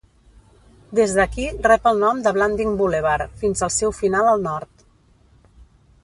[0.99, 4.87] Des d'aquí rep el nom de Blanding Boulevard fins al seu final al nord.